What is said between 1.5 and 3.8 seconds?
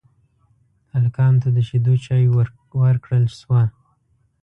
د شيدو چايو ورکړل شوه.